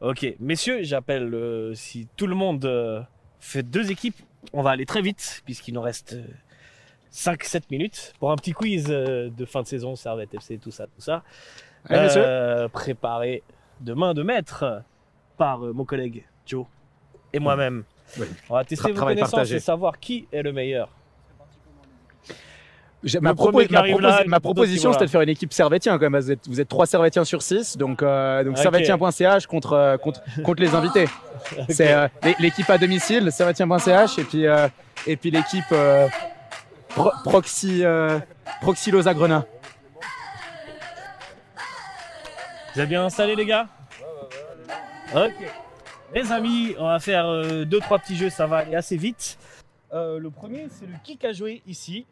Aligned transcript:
Ok, 0.00 0.34
messieurs, 0.40 0.82
j'appelle 0.82 1.34
euh, 1.34 1.74
si 1.74 2.08
tout 2.16 2.26
le 2.26 2.34
monde 2.34 2.64
euh, 2.64 3.02
fait 3.38 3.62
deux 3.62 3.90
équipes, 3.90 4.16
on 4.54 4.62
va 4.62 4.70
aller 4.70 4.86
très 4.86 5.02
vite 5.02 5.42
puisqu'il 5.44 5.74
nous 5.74 5.82
reste 5.82 6.16
5-7 7.12 7.62
minutes 7.70 8.14
pour 8.18 8.30
un 8.32 8.36
petit 8.36 8.52
quiz 8.52 8.86
euh, 8.88 9.28
de 9.28 9.44
fin 9.44 9.60
de 9.62 9.66
saison, 9.66 9.96
Servette 9.96 10.32
FC, 10.34 10.56
tout 10.58 10.70
ça, 10.70 10.86
tout 10.86 11.00
ça. 11.00 11.22
Allez, 11.88 12.02
messieurs. 12.04 12.22
Euh, 12.24 12.68
préparé 12.68 13.42
de 13.80 13.92
main 13.92 14.14
de 14.14 14.22
maître 14.22 14.82
par 15.36 15.64
euh, 15.66 15.72
mon 15.72 15.84
collègue 15.84 16.24
Joe 16.46 16.64
et 17.32 17.38
moi-même. 17.38 17.84
Oui. 18.18 18.26
On 18.48 18.54
va 18.54 18.64
tester 18.64 18.92
Tra- 18.92 18.94
vos 18.94 19.04
connaissances 19.06 19.30
partagé. 19.30 19.56
et 19.56 19.60
savoir 19.60 20.00
qui 20.00 20.26
est 20.32 20.42
le 20.42 20.52
meilleur. 20.52 20.88
Ma, 23.22 23.30
là, 23.98 24.40
proposition, 24.40 24.92
c'était 24.92 25.06
de 25.06 25.10
faire 25.10 25.22
une 25.22 25.28
équipe 25.30 25.52
servétien 25.54 25.98
quand 25.98 26.10
même. 26.10 26.20
Vous 26.20 26.30
êtes, 26.30 26.46
vous 26.48 26.60
êtes 26.60 26.68
trois 26.68 26.84
servétiens 26.86 27.24
sur 27.24 27.40
6, 27.40 27.78
donc, 27.78 28.02
euh, 28.02 28.44
donc 28.44 28.58
servétien.ch 28.58 29.46
contre, 29.46 29.72
euh, 29.72 29.96
contre, 29.96 30.20
contre 30.44 30.60
les 30.62 30.74
invités. 30.74 31.06
C'est 31.70 31.92
euh, 31.92 32.08
l'é- 32.22 32.36
l'équipe 32.40 32.68
à 32.68 32.76
domicile, 32.76 33.32
servétien.ch, 33.32 34.18
et 34.18 34.24
puis, 34.24 34.46
euh, 34.46 34.68
et 35.06 35.16
puis 35.16 35.30
l'équipe 35.30 35.64
Pro- 36.90 37.12
Proxy, 37.24 37.82
Proxy 38.60 38.90
Grenat. 38.90 39.46
Vous 42.74 42.80
avez 42.80 42.88
bien 42.88 43.04
installé 43.04 43.34
les 43.34 43.46
gars? 43.46 43.66
Ok. 45.14 45.32
Les 46.14 46.32
amis, 46.32 46.74
on 46.78 46.86
va 46.86 46.98
faire 46.98 47.64
deux 47.64 47.80
trois 47.80 47.98
petits 47.98 48.16
jeux, 48.16 48.30
ça 48.30 48.46
va 48.46 48.58
aller 48.58 48.76
assez 48.76 48.96
vite. 48.96 49.38
Le 49.92 50.28
premier, 50.28 50.68
c'est 50.70 50.86
le 50.86 50.94
kick 51.02 51.24
à 51.24 51.32
jouer 51.32 51.62
ici. 51.66 52.04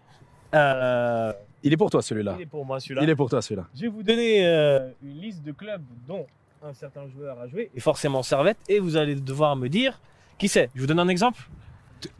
Euh, 0.54 1.32
Il 1.62 1.72
est 1.72 1.76
pour 1.76 1.90
toi 1.90 2.00
celui-là. 2.02 2.34
il 2.38 2.42
est 2.42 2.46
pour 2.46 2.64
moi 2.64 2.80
celui-là. 2.80 3.02
Il 3.02 3.10
est 3.10 3.16
pour 3.16 3.28
toi 3.28 3.42
celui-là. 3.42 3.66
Je 3.74 3.82
vais 3.82 3.88
vous 3.88 4.02
donner 4.02 4.46
euh, 4.46 4.90
une 5.02 5.20
liste 5.20 5.42
de 5.44 5.52
clubs 5.52 5.82
dont 6.06 6.26
un 6.62 6.72
certain 6.72 7.06
joueur 7.08 7.38
a 7.40 7.46
joué, 7.46 7.70
et 7.74 7.80
forcément 7.80 8.22
Servette, 8.22 8.58
et 8.68 8.78
vous 8.80 8.96
allez 8.96 9.14
devoir 9.14 9.54
me 9.56 9.68
dire 9.68 10.00
qui 10.38 10.48
c'est. 10.48 10.70
Je 10.74 10.80
vous 10.80 10.86
donne 10.86 10.98
un 11.00 11.08
exemple. 11.08 11.40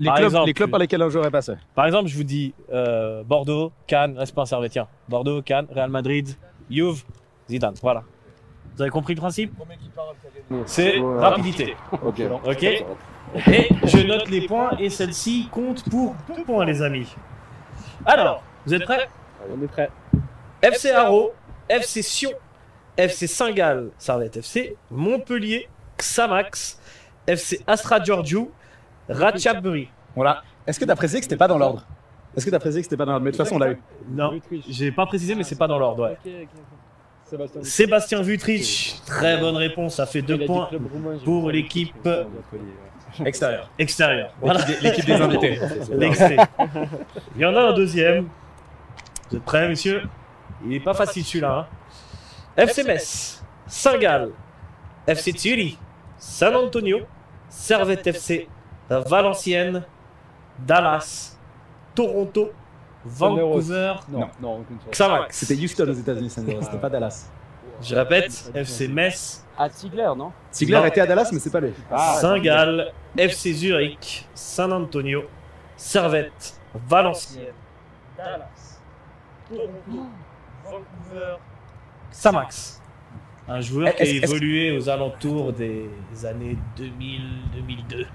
Les 0.01 0.07
Par 0.07 0.17
clubs, 0.17 0.27
exemple, 0.27 0.47
les 0.47 0.55
clubs 0.55 0.71
par 0.71 0.81
lesquels 0.81 1.03
un 1.03 1.09
joueur 1.09 1.25
est 1.27 1.31
passé. 1.31 1.53
Par 1.75 1.87
exemple, 1.87 2.09
je 2.09 2.17
vous 2.17 2.25
dis 2.25 2.53
euh, 2.73 3.23
Bordeaux, 3.23 3.71
Cannes, 3.87 4.19
reste 4.19 4.35
pas 4.35 4.43
un 4.43 4.47
Servettien. 4.47 4.89
Bordeaux, 5.09 5.41
Cannes, 5.43 5.67
Real 5.73 5.89
Madrid, 5.91 6.29
Juve, 6.69 7.05
Zidane. 7.49 7.75
Voilà. 7.81 8.03
Vous 8.75 8.83
avez 8.83 8.91
compris 8.91 9.15
le 9.15 9.21
principe? 9.21 9.53
C'est 10.67 10.99
rapidité. 11.01 11.77
Ok. 12.03 12.23
Ok? 12.45 12.63
Et 12.65 13.69
je 13.85 14.07
note 14.07 14.29
les 14.31 14.47
points 14.47 14.71
et 14.79 14.89
celle-ci 14.91 15.49
compte 15.51 15.89
pour 15.89 16.15
deux 16.35 16.43
points, 16.45 16.65
les 16.65 16.81
amis. 16.83 17.15
Alors, 18.07 18.43
vous 18.67 18.75
êtes 18.75 18.85
prêts 18.85 19.09
On 19.51 19.63
est 19.63 19.67
prêt. 19.69 19.91
FC 20.63 20.91
Haro, 20.91 21.33
FC 21.69 22.03
Sion, 22.03 22.31
FC 22.97 23.27
Saint-Gall, 23.27 23.91
Servette 23.99 24.37
FC, 24.39 24.77
Montpellier, 24.91 25.69
Xamax, 25.99 26.81
FC 27.27 27.61
Astra 27.67 28.03
Giorgio, 28.03 28.51
Ratchaburi. 29.09 29.89
Voilà. 30.17 30.43
Est-ce 30.67 30.81
que 30.81 30.85
tu 30.85 30.91
as 30.91 30.97
précisé 30.97 31.21
que 31.21 31.25
c'était 31.25 31.37
pas 31.37 31.49
dans 31.49 31.59
l'ordre? 31.59 31.87
Est-ce 32.37 32.45
que 32.45 32.51
tu 32.51 32.57
as 32.57 32.61
précisé 32.61 32.81
que 32.81 32.85
c'était 32.85 32.97
pas 32.97 33.05
dans 33.05 33.13
l'ordre? 33.13 33.25
Mais 33.25 33.31
de 33.31 33.37
toute 33.37 33.45
façon, 33.45 33.57
on 33.57 33.59
l'a 33.59 33.71
eu. 33.71 33.79
Non, 34.11 34.39
j'ai 34.69 34.93
pas 34.93 35.07
précisé, 35.07 35.35
mais 35.35 35.45
c'est 35.45 35.57
pas 35.59 35.67
dans 35.69 35.79
l'ordre. 35.79 36.05
ouais. 36.05 36.17
Ok, 36.25 36.33
ok, 36.43 36.49
ok. 37.53 37.65
Sébastien. 37.65 38.23
Vutrich, 38.23 38.97
très 39.05 39.39
bonne 39.39 39.57
réponse, 39.57 39.97
ça 39.97 40.07
fait 40.07 40.23
deux 40.23 40.47
points 40.47 40.71
pour 41.25 41.51
l'équipe 41.51 42.09
Extérieur. 43.25 43.71
extérieure. 43.79 44.33
Voilà, 44.41 44.61
L'équipe 44.83 45.05
des- 45.07 45.13
invités. 45.15 45.59
Il 47.37 47.41
y 47.43 47.45
en 47.47 47.55
a 47.57 47.61
un 47.61 47.73
deuxième. 47.73 48.29
Vous 49.31 49.37
êtes 49.37 49.43
prêts, 49.45 49.69
messieurs? 49.69 50.03
Il 50.67 50.75
est 50.75 50.81
pas 50.81 50.95
facile 50.95 51.25
celui-là. 51.25 51.67
hein. 52.57 52.63
FC 52.63 52.83
Metz, 52.85 53.43
Saint-Gall, 53.67 54.31
FC 55.07 55.33
Thierry, 55.33 55.79
San 56.19 56.55
Antonio, 56.57 57.01
Servette 57.49 58.07
FC, 58.07 58.49
Valenciennes, 58.89 59.85
Dallas, 60.59 61.37
Toronto, 61.95 62.51
Vancouver, 63.05 63.95
Non, 64.09 64.29
non. 64.41 64.65
Xamax. 64.91 65.37
C'était 65.37 65.55
Houston 65.63 65.89
aux 65.89 65.93
États-Unis, 65.93 66.31
c'était 66.31 66.79
pas 66.79 66.91
Dallas. 66.91 67.31
Je 67.81 67.95
répète, 67.95 68.51
FC 68.55 68.89
Metz, 68.89 69.45
Ah, 69.61 69.69
Ziegler, 69.69 70.13
non? 70.17 70.33
Ziegler 70.53 70.87
était 70.87 71.01
à 71.01 71.07
Dallas, 71.07 71.31
mais 71.33 71.41
c'est 71.41 71.51
pas 71.51 71.59
lui. 71.61 71.73
Ah, 71.91 72.17
Saint-Gall, 72.21 72.93
FC 73.17 73.53
Zurich, 73.53 74.29
San 74.33 74.73
Antonio, 74.73 75.25
Servette, 75.77 76.61
Valenciennes, 76.89 77.47
Dallas, 78.17 78.79
Toronto, 79.49 80.07
Vancouver, 80.65 81.37
Samax. 82.13 82.81
Un 83.49 83.61
joueur 83.61 83.95
qui 83.95 84.03
a 84.03 84.05
évolué 84.05 84.77
aux 84.77 84.89
alentours 84.89 85.53
des 85.53 85.89
années 86.25 86.57
2000-2002. 86.77 88.07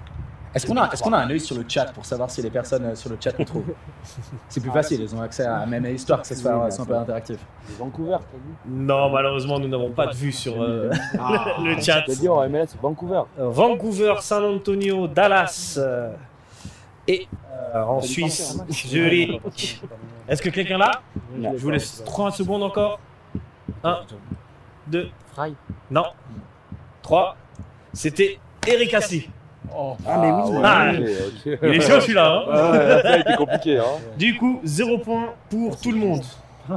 Est-ce 0.54 0.66
qu'on 0.66 0.76
a, 0.76 0.88
est-ce 0.92 1.02
qu'on 1.02 1.12
a 1.12 1.18
un 1.18 1.30
œil 1.30 1.40
sur 1.40 1.56
le 1.56 1.64
chat 1.66 1.86
pour 1.86 2.04
savoir 2.04 2.30
si 2.30 2.40
les 2.40 2.50
personnes 2.50 2.84
euh, 2.84 2.94
sur 2.94 3.10
le 3.10 3.16
chat 3.20 3.36
nous 3.38 3.44
trouvent 3.44 3.74
C'est 4.48 4.60
plus 4.60 4.70
facile, 4.70 5.00
ils 5.00 5.14
ont 5.14 5.20
accès 5.20 5.44
à 5.44 5.66
même 5.66 5.84
à 5.84 5.88
l'histoire 5.88 6.22
que 6.22 6.28
ça 6.28 6.36
soit 6.36 6.52
un 6.52 6.84
peu 6.86 6.96
interactif. 6.96 7.38
c'est 7.66 7.76
Vancouver, 7.78 8.18
t'as 8.20 8.38
dit 8.38 8.54
Non, 8.68 9.10
malheureusement, 9.10 9.58
nous 9.58 9.68
n'avons 9.68 9.90
pas 9.90 10.06
de 10.06 10.14
vue 10.14 10.30
sur 10.32 10.62
euh, 10.62 10.90
le 11.62 11.80
chat. 11.80 12.02
T'as 12.06 12.14
dit 12.14 12.28
en 12.28 12.48
MLS, 12.48 12.66
c'est 12.68 12.80
Vancouver. 12.80 13.22
Vancouver, 13.36 14.14
San 14.20 14.44
Antonio, 14.44 15.08
Dallas 15.08 15.74
euh, 15.78 16.12
et 17.08 17.26
euh, 17.74 17.82
en 17.82 18.00
Suisse, 18.00 18.56
Zurich. 18.70 19.82
Est-ce 20.28 20.40
que 20.40 20.50
quelqu'un 20.50 20.78
là 20.78 21.02
Je 21.36 21.58
vous 21.58 21.70
laisse 21.70 22.02
3 22.04 22.30
secondes 22.30 22.62
encore. 22.62 23.00
1, 23.82 24.00
2, 24.86 25.08
Fry. 25.32 25.54
non. 25.90 26.04
3. 27.02 27.36
C'était 27.92 28.38
Eric 28.66 28.94
Assi. 28.94 29.28
Ah, 30.06 30.18
mais 30.20 30.30
oui. 30.30 30.60
Ah, 30.62 30.92
ok, 30.92 31.52
ok. 31.52 31.58
Il 31.62 31.68
est 31.74 31.80
chaud 31.80 32.00
celui-là. 32.00 32.44
hein 32.48 32.70
Ouais, 32.72 33.02
ça 33.02 33.12
a 33.14 33.18
été 33.18 33.34
compliqué, 33.36 33.78
hein. 33.78 33.84
du 34.16 34.36
coup, 34.36 34.60
0 34.64 34.98
point 34.98 35.32
pour 35.50 35.78
tout 35.80 35.92
le 35.92 35.98
monde. 35.98 36.22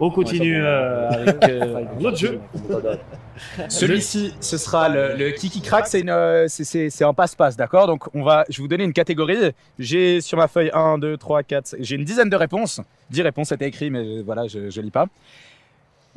On 0.00 0.10
continue 0.10 0.62
euh, 0.64 1.08
avec 1.10 1.48
euh, 1.48 1.84
l'autre 2.00 2.16
jeu. 2.16 2.38
Celui-ci, 3.68 4.32
ce 4.40 4.56
sera 4.56 4.88
le, 4.88 5.16
le 5.16 5.30
Kiki 5.32 5.60
Crack, 5.60 5.86
c'est 5.88 6.00
une, 6.00 6.10
euh, 6.10 6.46
c'est- 6.48 6.62
c'est 6.64 6.88
c'est 6.90 7.04
un 7.04 7.12
passe-passe, 7.14 7.56
d'accord? 7.56 7.86
Donc 7.88 8.04
on 8.14 8.22
va, 8.22 8.44
je 8.48 8.58
vais 8.58 8.62
vous 8.62 8.68
donner 8.68 8.84
une 8.84 8.92
catégorie. 8.92 9.38
J'ai 9.78 10.20
sur 10.20 10.38
ma 10.38 10.46
feuille 10.48 10.70
1, 10.72 10.98
2, 10.98 11.16
3, 11.16 11.42
4, 11.42 11.76
j'ai 11.80 11.96
une 11.96 12.04
dizaine 12.04 12.28
de 12.30 12.36
réponses. 12.36 12.80
10 13.10 13.22
réponses, 13.22 13.48
c'était 13.48 13.66
écrit, 13.68 13.90
mais 13.90 14.22
voilà, 14.22 14.46
je 14.46 14.58
ne 14.60 14.82
lis 14.84 14.90
pas. 14.92 15.06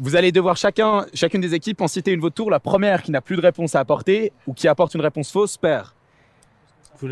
Vous 0.04 0.16
allez 0.16 0.32
devoir 0.32 0.58
chacun, 0.58 1.06
chacune 1.14 1.42
des 1.42 1.54
équipes 1.54 1.80
en 1.80 1.88
citer 1.88 2.10
une 2.12 2.18
de 2.18 2.22
votre 2.22 2.34
tour. 2.36 2.50
La 2.50 2.60
première 2.60 3.04
qui 3.04 3.12
n'a 3.12 3.22
plus 3.22 3.36
de 3.36 3.42
réponse 3.42 3.76
à 3.76 3.80
apporter 3.82 4.34
ou 4.48 4.54
qui 4.54 4.68
apporte 4.68 4.96
une 4.96 5.02
réponse 5.02 5.32
fausse 5.32 5.58
perd. 5.58 5.86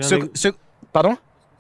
Ce- 0.01 0.49
pardon 0.91 1.15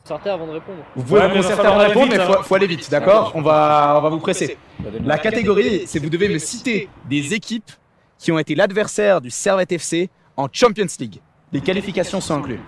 Sortez 0.05 0.29
avant 0.31 0.47
de 0.47 0.51
répondre. 0.53 0.79
Vous 0.95 1.03
pouvez 1.03 1.19
Ouais, 1.21 1.33
concerter 1.33 1.67
avant 1.67 1.77
de 1.77 1.83
répondre, 1.83 2.05
vite, 2.07 2.17
mais 2.17 2.23
il 2.25 2.33
faut, 2.33 2.41
faut 2.43 2.55
aller 2.55 2.65
vite, 2.67 2.89
d'accord? 2.89 3.31
On 3.35 3.41
va, 3.43 3.95
on 3.99 4.01
va 4.01 4.09
vous 4.09 4.19
presser. 4.19 4.57
La 5.05 5.19
catégorie, 5.19 5.83
c'est 5.85 5.99
vous 5.99 6.09
devez 6.09 6.29
me 6.29 6.39
citer 6.39 6.89
des 7.07 7.33
équipes 7.35 7.69
qui 8.17 8.31
ont 8.31 8.39
été 8.39 8.55
l'adversaire 8.55 9.21
du 9.21 9.29
Servette 9.29 9.71
FC 9.71 10.09
en 10.35 10.47
Champions 10.51 10.87
League. 10.99 11.21
Les 11.51 11.61
qualifications 11.61 12.21
sont 12.21 12.35
incluses. 12.35 12.59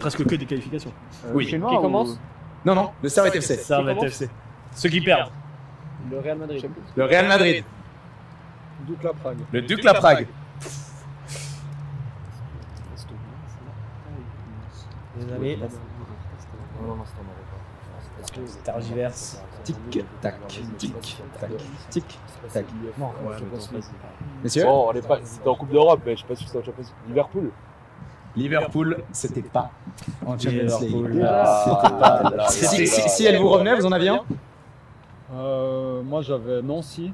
Presque 0.00 0.24
que 0.26 0.34
des 0.34 0.46
qualifications. 0.46 0.92
Oui. 1.32 1.46
Qui 1.46 1.58
commence 1.60 2.18
Non, 2.64 2.74
non, 2.74 2.90
le 3.02 3.08
Servette 3.08 3.36
FC. 3.36 3.56
Servette 3.56 4.02
FC. 4.02 4.28
Ceux 4.74 4.88
qui 4.88 5.00
perdent. 5.00 5.30
Le 6.10 6.18
Real 6.20 6.38
Madrid. 6.38 6.70
Le 6.96 7.04
Real 7.04 7.26
Madrid. 7.28 7.64
Duc 8.86 9.02
la 9.02 9.12
Prague. 9.12 9.38
Le 9.52 9.62
Duc 9.62 9.84
La 9.84 9.94
Prague. 9.94 10.26
Les 15.18 15.32
amis, 15.32 15.56
Non, 16.80 16.94
non, 16.94 17.04
c'est 17.04 17.18
en 17.18 18.38
Europe. 18.44 18.58
tergiverse. 18.64 19.42
Tic, 19.64 19.76
tac, 20.20 20.46
tic, 20.46 20.96
tac, 21.40 21.50
tic, 21.90 22.04
tac. 22.52 22.64
Non, 22.98 23.06
Ouais. 23.26 23.36
Messieurs, 24.42 24.64
Bon, 24.64 24.86
on 24.88 24.92
est 24.92 25.06
pas. 25.06 25.18
C'était 25.24 25.48
en 25.48 25.54
Coupe 25.56 25.70
d'Europe, 25.70 26.00
mais 26.06 26.14
je 26.16 26.20
sais 26.22 26.26
pas 26.26 26.36
si 26.36 26.44
c'était 26.46 26.58
en 26.58 26.62
Champions 26.62 26.82
League. 26.84 27.08
Liverpool. 27.08 27.50
Liverpool, 28.36 28.98
c'était 29.12 29.42
pas 29.42 29.70
en 30.24 30.38
Champions. 30.38 30.78
League. 31.08 31.22
Ah, 31.26 32.46
si 32.48 33.24
elle 33.26 33.38
vous 33.38 33.48
revenait, 33.48 33.74
vous 33.74 33.86
en 33.86 33.92
aviez 33.92 34.10
un 34.10 34.20
Euh, 35.34 35.87
moi 36.02 36.22
j'avais 36.22 36.62
Nancy. 36.62 37.12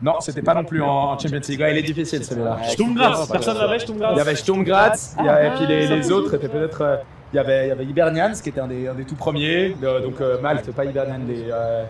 Non, 0.00 0.14
c'était 0.20 0.42
pas 0.42 0.54
non 0.54 0.64
plus 0.64 0.82
en 0.82 1.16
Champions 1.18 1.40
League. 1.48 1.60
Ouais, 1.60 1.72
il 1.72 1.78
est 1.78 1.82
difficile 1.82 2.24
celui-là. 2.24 2.58
Sturm 2.64 2.94
Graz, 2.94 3.26
personne 3.30 3.56
l'avait, 3.58 3.78
Sturm 3.78 3.98
Il 3.98 4.16
y 4.16 4.20
avait 4.20 4.34
Sturm 4.34 4.64
Graz, 4.64 5.14
il 5.20 5.24
y 5.24 5.28
avait- 5.28 5.46
et 5.46 5.50
puis 5.52 5.66
les, 5.66 5.86
les 5.86 6.10
autres 6.10 6.34
étaient 6.34 6.48
peut-être. 6.48 6.80
euh, 6.82 6.96
il 7.32 7.36
y 7.36 7.38
avait, 7.38 7.66
il 7.66 7.68
y 7.68 7.70
avait 7.70 7.84
Hibernians 7.84 8.32
qui 8.42 8.48
était 8.50 8.60
un 8.60 8.66
des, 8.66 8.88
un 8.88 8.94
des 8.94 9.04
tout 9.04 9.14
premiers, 9.14 9.70
de- 9.70 10.00
donc 10.02 10.20
euh, 10.20 10.38
Malte, 10.40 10.70
pas 10.72 10.84
Hibernian, 10.84 11.20
les, 11.26 11.44
euh, 11.50 11.84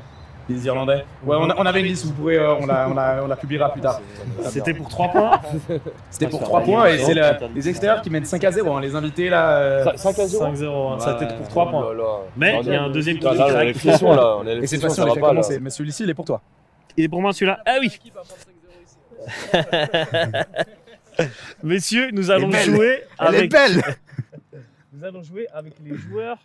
les 0.53 0.67
Irlandais. 0.67 1.05
Ouais, 1.25 1.37
on, 1.39 1.51
a- 1.51 1.55
on 1.59 1.67
avait 1.67 1.81
une 1.81 1.87
liste, 1.87 2.05
vous 2.07 2.13
pourrez, 2.13 2.37
euh, 2.37 2.55
on, 2.55 2.67
la, 2.67 2.89
on, 2.89 2.95
la, 2.95 3.21
on 3.25 3.27
la 3.27 3.37
publiera 3.37 3.73
plus 3.73 3.81
tard. 3.81 4.01
C'était 4.49 4.75
pour 4.75 4.89
3 4.89 5.09
points. 5.09 5.41
C'était 6.11 6.29
pour 6.29 6.43
3 6.43 6.61
points 6.63 6.87
et 6.87 6.99
c'est 6.99 7.15
le- 7.15 7.55
les 7.55 7.69
extérieurs 7.69 8.03
qui 8.03 8.11
mènent 8.11 8.25
5 8.25 8.43
à 8.45 8.51
0. 8.51 8.73
hein, 8.77 8.81
les 8.81 8.95
invités 8.95 9.29
là. 9.29 9.57
euh, 9.59 9.85
5 9.97 10.19
à 10.19 10.27
0 10.27 10.45
5-0, 10.45 10.93
hein, 10.95 10.99
ça 11.01 11.19
était 11.21 11.35
pour 11.35 11.49
3 11.49 11.65
Oh 11.67 11.71
points. 11.71 11.93
là 11.93 12.03
là. 12.03 12.19
Mais 12.37 12.61
il 12.63 12.69
y 12.69 12.75
a 12.75 12.83
un 12.83 12.91
deuxième 12.91 13.19
qui 13.19 13.25
là, 13.25 13.31
on 13.33 13.37
est 13.37 13.41
à 13.41 13.73
craque. 13.73 14.01
là. 14.03 14.37
On 14.39 14.47
à 14.47 14.53
et 14.53 14.67
cette 14.67 14.81
l'expression, 14.81 14.81
fois-ci 14.81 14.97
ça 14.97 15.03
on 15.03 15.07
les 15.07 15.15
va 15.15 15.21
pas, 15.21 15.21
là. 15.21 15.29
commencer. 15.41 15.61
Mais 15.61 15.71
celui-ci 15.71 16.03
il 16.05 16.11
est 16.11 16.15
pour 16.15 16.25
toi. 16.25 16.41
Il 16.97 17.05
est 17.05 17.09
pour 17.09 17.21
moi 17.23 17.33
celui-là 17.33 17.61
Ah 17.67 17.77
oui 17.81 17.91
Messieurs, 21.63 22.11
nous 22.13 22.31
allons 22.31 22.49
belle. 22.49 22.65
jouer 22.65 23.03
Elle 23.21 23.35
est 23.35 23.39
avec. 23.39 23.51
belle 23.51 23.83
Nous 24.93 25.05
allons 25.05 25.23
jouer 25.23 25.47
avec 25.53 25.75
les 25.85 25.97
joueurs 25.97 26.39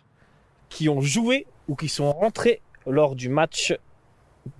qui 0.68 0.88
ont 0.88 1.00
joué 1.00 1.46
ou 1.68 1.74
qui 1.74 1.88
sont 1.88 2.10
rentrés 2.12 2.60
lors 2.86 3.14
du 3.14 3.28
match 3.28 3.74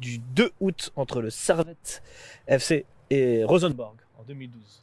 du 0.01 0.19
2 0.19 0.51
août 0.61 0.93
entre 0.97 1.21
le 1.21 1.31
Servette 1.31 2.03
FC 2.47 2.85
et 3.11 3.45
Rosenborg 3.45 3.95
en 4.19 4.23
2012. 4.25 4.83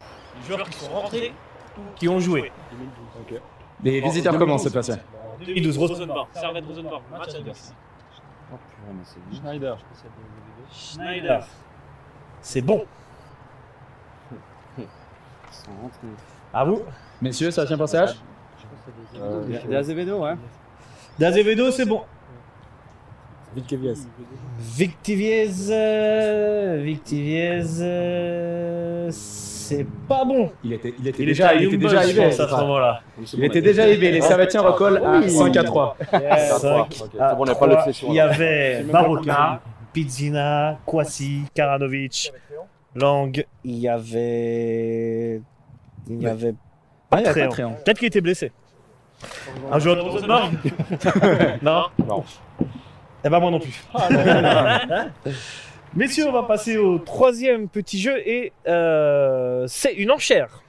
Les 0.00 0.46
joueurs 0.46 0.68
qui 0.68 0.78
sont 0.78 0.90
rentrés 0.92 1.32
ou 1.76 1.80
qui 1.96 2.08
ont 2.08 2.20
joué. 2.20 2.50
Les 3.82 4.00
visiteurs 4.00 4.36
commencent 4.38 4.62
cette 4.64 4.72
fois-ci. 4.72 4.92
2012, 5.46 5.78
Rosenborg. 5.78 6.28
Servette 6.34 6.64
Rosenborg. 6.66 7.02
Match 7.10 7.34
adverse. 7.34 7.74
Oh 8.52 8.56
purée, 8.56 8.94
mais 8.94 9.04
c'est. 9.04 9.36
Schneider. 9.40 9.78
Schneider. 10.72 11.46
C'est 12.40 12.62
bon. 12.62 12.84
Ils 14.78 14.84
sont 15.50 15.70
rentrés. 15.82 16.06
À 16.52 16.64
vous. 16.64 16.82
Messieurs, 17.20 17.50
ça 17.50 17.66
tient 17.66 17.76
pour 17.76 17.88
CH 17.88 18.16
Euh, 19.16 19.44
Des 19.66 19.76
Azevedo, 19.76 20.22
ouais. 20.24 20.34
D'Azevedo, 21.18 21.70
c'est 21.70 21.84
bon. 21.84 22.02
Vitkevies. 23.58 24.06
Victiviez. 24.58 25.48
euh, 25.70 26.80
Victiviez. 26.84 27.62
euh, 27.80 29.08
C'est 29.10 29.86
pas 30.08 30.24
bon. 30.24 30.50
Il 30.64 30.72
était, 30.72 30.94
il 30.98 31.06
était 31.08 31.22
Il 31.22 31.26
déjà, 31.26 31.54
il 31.54 31.74
était 31.74 31.94
arrivé. 31.96 32.24
à 32.24 32.30
ce 32.32 32.42
moment-là. 32.42 33.00
Il 33.34 33.44
était 33.44 33.60
déjà 33.62 33.82
arrivé. 33.82 34.10
Les 34.12 34.20
Servetiens 34.20 34.62
recollent 34.62 35.02
à 35.04 35.28
5 35.28 35.56
à 35.56 35.64
3. 35.64 35.96
Cinq 36.10 36.80
Ok, 36.80 36.86
c'est 37.12 37.20
à 37.20 37.34
bon, 37.34 37.42
on 37.42 37.44
n'a 37.44 37.52
pas 37.52 37.66
trois. 37.66 37.68
l'obsession, 37.68 38.08
Il 38.10 38.14
y 38.14 38.20
avait 38.20 38.82
Baroka, 38.84 39.60
Pizzina, 39.92 40.78
Kwasi, 40.86 41.42
Karanovic, 41.54 42.32
Lang. 42.94 43.44
Il 43.64 43.78
y 43.78 43.88
avait. 43.88 45.40
Il 46.08 46.22
y 46.22 46.24
Ouais. 46.24 46.30
avait. 46.30 46.54
Ah. 47.10 47.18
Peut-être 47.22 47.98
qu'il 47.98 48.08
était 48.08 48.20
blessé. 48.20 48.52
Un 49.72 49.78
joueur 49.78 49.96
de 49.96 50.00
Rosenborg 50.02 50.52
Non 51.62 51.84
Non. 52.06 52.22
Eh 53.24 53.28
ben 53.28 53.40
moi 53.40 53.50
non 53.50 53.58
plus. 53.58 53.82
Messieurs, 55.94 56.26
on 56.28 56.32
va 56.32 56.42
passer 56.44 56.76
au 56.76 56.98
troisième 56.98 57.68
petit 57.68 58.00
jeu 58.00 58.16
et 58.26 58.52
euh, 58.66 59.64
c'est 59.66 59.94
une 59.94 60.10
enchère. 60.10 60.62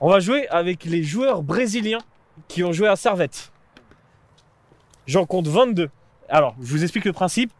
On 0.00 0.10
va 0.10 0.20
jouer 0.20 0.48
avec 0.48 0.84
les 0.84 1.02
joueurs 1.02 1.42
brésiliens 1.42 2.00
qui 2.48 2.64
ont 2.64 2.72
joué 2.72 2.88
à 2.88 2.96
Servette. 2.96 3.52
J'en 5.06 5.26
compte 5.26 5.46
22. 5.46 5.88
Alors, 6.28 6.56
je 6.60 6.70
vous 6.70 6.82
explique 6.82 7.04
le 7.04 7.12
principe. 7.12 7.52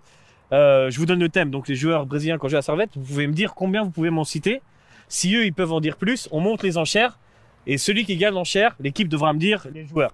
Euh, 0.52 0.90
je 0.90 0.99
vous 0.99 1.06
donne 1.06 1.20
le 1.20 1.28
thème. 1.28 1.50
Donc, 1.50 1.69
les 1.69 1.76
joueurs 1.76 2.05
brésiliens 2.05 2.38
qui 2.38 2.44
ont 2.44 2.49
joué 2.49 2.58
à 2.58 2.62
Servette, 2.62 2.90
vous 2.96 3.05
pouvez 3.05 3.26
me 3.26 3.32
dire 3.32 3.55
combien 3.55 3.85
vous 3.85 3.90
pouvez 3.90 4.11
m'en 4.11 4.25
citer. 4.25 4.61
Si 5.08 5.35
eux, 5.35 5.46
ils 5.46 5.55
peuvent 5.55 5.73
en 5.73 5.81
dire 5.81 5.96
plus, 5.96 6.28
on 6.32 6.40
monte 6.40 6.62
les 6.62 6.78
enchères. 6.78 7.19
Et 7.67 7.78
celui 7.78 8.05
qui 8.05 8.17
gagne 8.17 8.35
l'enchère, 8.35 8.75
l'équipe 8.81 9.08
devra 9.08 9.32
me 9.32 9.38
dire 9.38 9.67
les 9.73 9.87
joueurs. 9.87 10.12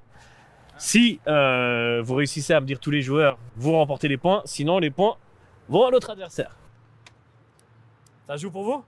Si 0.79 1.21
euh, 1.27 2.01
vous 2.05 2.15
réussissez 2.15 2.53
à 2.55 2.61
me 2.61 2.67
dire 2.67 2.79
tous 2.81 2.91
les 2.91 3.03
joueurs, 3.03 3.37
vous 3.57 3.73
remportez 3.73 4.09
les 4.09 4.17
points. 4.17 4.43
Sinon, 4.45 4.79
les 4.79 4.91
points 4.91 5.17
vont 5.69 5.87
à 5.87 5.91
l'autre 5.91 6.11
adversaire. 6.11 6.55
Ça 8.27 8.37
joue 8.37 8.51
pour 8.51 8.65
vous? 8.65 8.85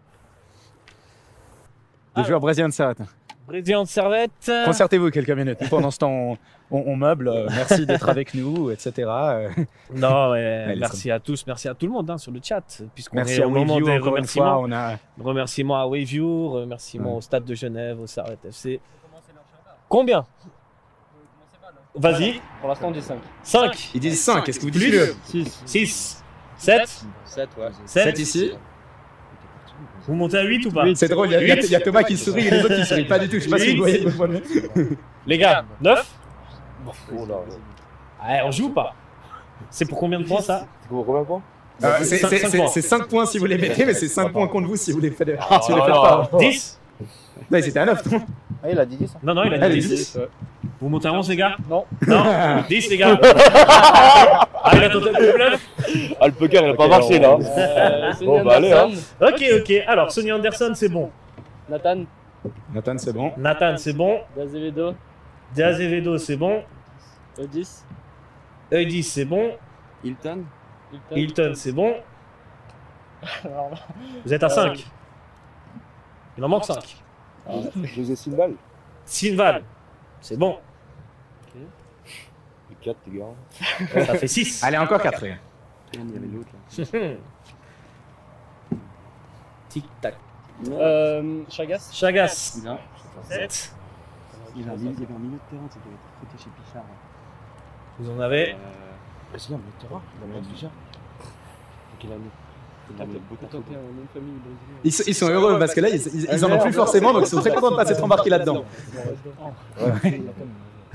Les 2.17 2.25
joueurs 2.25 2.41
brésiliens 2.41 2.69
de 2.69 2.73
Servette. 2.75 3.03
Brésilien 3.47 3.83
de 3.83 3.89
Servette. 3.89 4.51
Concertez-vous 4.65 5.11
quelques 5.11 5.31
minutes. 5.31 5.59
Pendant 5.71 5.91
ce 5.91 5.99
temps, 5.99 6.11
on, 6.13 6.33
on- 6.71 6.85
on 6.93 6.97
meuble. 6.97 7.29
Euh, 7.29 7.47
Merci 7.51 7.85
d'être 7.87 8.09
avec 8.09 8.35
nous, 8.35 8.71
etc. 8.71 9.09
Non, 9.95 10.33
Allez, 10.33 10.77
merci 10.79 11.11
à 11.11 11.19
tous, 11.19 11.45
merci 11.47 11.67
à 11.69 11.75
tout 11.75 11.87
le 11.87 11.93
monde 11.93 12.09
hein, 12.11 12.19
sur 12.19 12.31
le 12.31 12.41
chat. 12.43 12.63
Puisqu'on 12.95 13.17
Merci 13.17 13.41
est 13.41 13.43
à 13.43 13.47
au 13.49 13.51
moment 13.51 13.77
des 13.81 13.83
encore 13.83 13.97
une 13.97 14.03
remerciements. 14.15 14.45
fois. 14.45 14.61
On 14.69 14.73
a... 14.73 14.97
Remerciements 15.19 15.81
à 15.81 15.87
Waveview, 15.87 16.51
remerciements 16.51 17.11
Ouais. 17.13 17.17
au 17.17 17.21
Stade 17.21 17.45
de 17.45 17.55
Genève, 17.55 18.01
au 18.01 18.07
Servette 18.07 18.45
FC. 18.45 18.81
Combien? 19.89 20.25
Vas-y, 21.95 22.41
Pour 22.61 22.69
l'instant, 22.69 22.89
on 22.89 22.91
dit 22.93 23.03
5. 23.03 23.19
5, 23.43 23.91
Ils 23.95 24.01
disent 24.01 24.21
5. 24.23 24.49
Est-ce 24.49 24.59
que 24.59 24.65
vous 24.65 24.71
dites 24.71 24.83
Plus. 24.83 24.93
le 24.93 25.15
6. 25.25 25.63
6, 25.67 26.23
7, 26.57 26.81
7, 27.25 27.49
ouais. 27.59 27.65
7. 27.87 28.03
7 28.05 28.19
ici. 28.21 28.53
Vous 30.07 30.15
montez 30.15 30.39
à 30.39 30.43
8 30.45 30.67
ou 30.67 30.71
pas 30.71 30.85
C'est 30.95 31.09
drôle, 31.09 31.29
il 31.33 31.39
y, 31.41 31.67
y 31.67 31.71
y 31.71 31.75
a 31.75 31.81
Thomas 31.81 32.03
qui 32.05 32.17
sourit 32.17 32.47
et 32.47 32.51
les 32.51 32.65
autres 32.65 32.77
qui 32.77 32.85
sourient 32.87 33.05
pas 33.07 33.19
du 33.19 33.29
tout. 33.29 33.37
Je 33.37 33.41
sais 33.41 33.49
pas 33.51 33.59
si 33.59 33.73
vous 33.77 33.83
voyez. 33.83 34.05
Les 35.27 35.39
gars, 35.39 35.65
9 35.81 36.07
Oh 37.13 37.27
là. 37.27 37.35
Ouais, 38.27 38.41
on 38.45 38.51
joue 38.51 38.67
ou 38.67 38.71
pas? 38.71 38.95
C'est 39.69 39.85
pour 39.85 39.99
combien 39.99 40.19
de 40.21 40.25
points 40.27 40.41
ça? 40.41 40.67
C'est 40.83 40.89
pour 40.89 41.05
combien 41.05 41.21
de 41.23 41.27
points 41.27 41.43
Euh, 41.83 41.97
C'est 42.03 42.19
Cinq- 42.19 42.29
c'est- 42.31 42.39
cinq 42.39 42.49
c'est- 42.51 42.57
points. 42.59 42.67
c'est 42.69 42.83
5 42.83 43.09
points 43.09 43.27
si 43.27 43.39
vous 43.39 43.47
les 43.47 43.59
mettez, 43.59 43.85
mais 43.85 43.95
c'est 43.95 44.09
5 44.09 44.33
points 44.33 44.49
contre 44.49 44.69
vous 44.69 44.77
si 44.77 44.93
vous 44.93 45.01
les 45.01 45.11
faites, 45.11 45.29
si 45.63 45.73
vous 45.73 45.77
les 45.79 45.83
faites 45.85 45.93
pas. 45.93 46.31
10 46.39 46.79
Non, 47.51 47.59
ils 47.59 47.69
étaient 47.69 47.79
à 47.79 47.87
9. 47.87 48.11
non? 48.11 48.23
Ah, 48.63 48.71
il 48.71 48.79
a 48.79 48.87
dit 48.87 48.97
10. 48.97 49.15
Non, 49.23 49.35
non, 49.35 49.45
il 49.45 49.55
a 49.55 49.65
Allez, 49.65 49.79
dit 49.81 49.89
10. 49.89 50.19
10. 50.81 50.83
Vous 50.83 50.89
montez 50.89 51.09
à 51.09 51.13
11 51.13 51.29
les 51.29 51.37
gars 51.37 51.57
Non. 51.69 51.85
Non 52.07 52.25
10 52.69 52.91
les 52.91 52.97
gars 52.97 53.19
Allez, 54.65 54.81
la 54.81 54.91
totale 54.91 55.15
de 55.15 55.33
bluff 55.33 55.71
Ah, 56.21 56.27
le 56.27 56.33
poker, 56.33 56.63
il 56.65 56.71
a 56.71 56.75
pas 56.75 56.89
marché 56.89 57.19
là. 57.19 57.37
Euh, 57.41 58.13
Bon, 58.25 58.45
bah, 58.45 58.57
allez, 58.57 58.73
Anderson, 58.75 59.03
Ok, 59.21 59.45
ok. 59.61 59.73
Alors, 59.87 60.11
Sonny 60.11 60.33
Anderson, 60.33 60.73
c'est 60.75 60.89
bon. 60.89 61.11
Nathan, 61.69 62.05
Nathan, 62.73 62.99
c'est 62.99 63.13
bon. 63.13 63.33
Nathan, 63.37 63.77
c'est 63.77 63.93
bon. 63.93 64.21
D'Azevedo, 64.37 64.95
De 65.57 65.63
Azevedo, 65.63 66.19
c'est 66.19 66.37
bon. 66.37 66.63
Odis, 67.39 67.83
Eudis, 68.73 69.03
c'est 69.03 69.25
bon. 69.25 69.53
Hilton 70.05 70.45
Hilton. 70.93 71.17
Hilton, 71.17 71.53
c'est 71.55 71.73
bon. 71.73 71.95
Vous 74.25 74.33
êtes 74.35 74.43
à 74.43 74.47
Euh, 74.47 74.49
5. 74.49 74.87
Il 76.39 76.45
en 76.45 76.49
manque 76.49 76.65
5. 76.65 76.97
José 77.85 78.17
Silval 78.17 78.53
Silval, 79.05 79.63
c'est 80.21 80.39
bon. 80.39 80.57
4, 82.83 82.97
les 83.11 83.19
gars. 83.19 84.05
Ça 84.07 84.15
fait 84.15 84.27
6. 84.29 84.63
Allez, 84.65 84.79
encore 84.79 85.01
4. 85.01 85.25
Il 85.25 85.29
y 85.29 86.17
avait 86.17 86.27
l'autre 86.27 86.49
là. 86.79 87.11
Tic-tac. 89.69 90.15
euh, 90.71 91.43
Chagas, 91.49 91.91
Chagas, 91.93 92.59
Il 92.63 92.69
a 92.69 92.79
7. 93.29 93.73
il 94.57 94.63
un 94.63 94.65
il 94.65 94.69
avait 94.69 95.15
un 95.15 95.19
milieu 95.19 95.37
de 95.37 95.51
terrain, 95.51 95.69
ça 95.71 95.79
devait 95.85 95.95
être 95.95 96.29
prêté 96.29 96.43
chez 96.43 96.51
Pichard. 96.65 96.83
Vous 97.99 98.11
en 98.11 98.21
avez 98.21 98.53
Euh. 98.53 98.57
C'est 99.37 99.53
un 99.53 99.59
milieu 99.59 99.71
de 99.81 99.87
terrain 99.87 100.03
Il 100.29 100.37
a 100.37 100.41
de 100.41 100.47
Pichard 100.47 100.71
Quelle 101.99 102.13
année 102.13 102.21
un. 103.01 103.05
Ils, 104.83 104.93
sont- 104.93 105.05
ils 105.07 105.15
sont 105.15 105.29
heureux 105.29 105.59
parce 105.61 105.73
que 105.75 105.81
là, 105.81 105.89
ils, 105.91 105.95
ils- 106.09 106.29
ils 106.33 106.45
en 106.45 106.51
ont 106.51 106.59
plus 106.59 106.73
forcément, 106.73 107.13
donc 107.13 107.23
ils 107.27 107.29
sont 107.29 107.41
très 107.41 107.55
contents 107.55 107.71
de 107.71 107.77
pas 107.77 107.87
s'être 107.87 108.03
embarqués 108.05 108.31
là-dedans. 108.31 108.65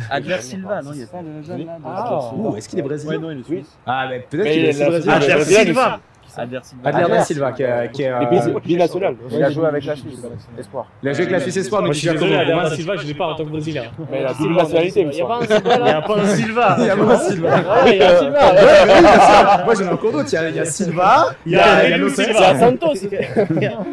Adler 0.09 0.37
Silva, 0.41 0.81
non 0.81 0.91
Il 0.93 0.97
n'y 0.97 1.03
a 1.03 1.07
pas 1.07 1.21
le 1.21 1.41
jeune 1.43 1.65
là 1.65 1.77
Ah. 1.85 2.31
Ouh, 2.35 2.55
est-ce 2.57 2.67
qu'il 2.69 2.79
est 2.79 2.83
brésilien 2.83 3.19
non, 3.19 3.31
il 3.31 3.39
est 3.39 3.43
suisse. 3.43 3.77
Ah, 3.85 4.07
mais 4.09 4.19
peut-être 4.29 4.43
Mais 4.43 4.51
qu'il 4.53 4.65
est 4.65 4.75
il 4.75 4.83
a- 4.83 4.89
brésilien. 4.89 5.13
Ah, 5.13 5.15
Adler 5.17 5.43
Silva. 5.43 5.99
Adler 6.37 6.59
Silva. 6.63 6.89
Adler 6.89 7.21
Silva, 7.21 7.51
qui 7.53 7.63
est. 7.63 8.09
euh, 8.11 8.59
binational. 8.65 9.15
Il 9.31 9.41
a 9.41 9.49
joué 9.49 9.67
avec 9.67 9.85
la 9.85 9.95
Suisse, 9.95 10.19
espoir. 10.59 10.87
Il 11.01 11.07
a 11.07 11.13
joué 11.13 11.21
avec 11.21 11.31
la 11.31 11.39
Suisse 11.39 11.55
Espoir, 11.55 11.81
Moi, 11.81 11.87
donc 11.87 11.93
je 11.93 11.99
suis 11.99 12.07
il 12.09 12.13
désolé, 12.13 12.35
a 12.35 12.39
Adler 12.41 12.75
Silva, 12.75 12.95
je 12.97 13.07
l'ai 13.07 13.13
pas 13.13 13.27
en 13.27 13.35
tant 13.35 13.45
que 13.45 13.49
Brésilien. 13.51 13.83
Mais 14.11 14.19
il 14.19 14.25
a 14.25 14.33
double 14.33 14.53
nationalité, 14.55 14.99
il 15.01 15.07
me 15.07 15.11
Il 15.13 15.17
y 15.17 15.21
a 15.21 15.25
pas 15.25 15.37
un 15.37 15.45
Silva 15.45 15.75
Il 15.77 15.83
n'y 15.85 15.89
a 15.89 16.01
pas 16.01 16.17
un 16.19 16.25
Silva. 16.27 16.75
Il 16.77 16.85
y 16.85 16.89
a 16.89 16.97
pas 16.97 17.17
Silva. 17.19 17.49
Ah, 17.69 17.89
il 17.89 17.95
y 17.97 18.01
a 18.03 18.11
un 18.11 18.19
Silva 18.19 18.53
Ouais, 18.53 18.61
ouais. 18.61 19.63
Moi 19.63 19.73
j'en 19.75 19.85
ai 19.85 19.89
encore 19.93 20.11
d'autres. 20.11 20.29
Il 20.29 20.33
y 20.33 20.37
a- 20.37 20.49
il 20.49 20.55
y 20.55 20.59
a 20.59 20.65
Silva, 20.65 21.25
Il 21.45 21.51
y 21.53 21.55
a 21.55 21.87
Edu 21.89 22.01
Lopez. 22.01 22.15
C'est 22.15 22.29
à 22.31 22.33
Silva. 22.33 22.59
Santos. 22.59 22.93